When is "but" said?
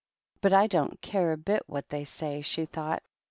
0.41-0.51